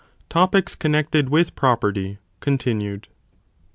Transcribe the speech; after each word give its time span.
Topres 0.31 0.73
connected 0.79 1.29
with 1.29 1.53
Property 1.55 2.17
continued. 2.39 3.07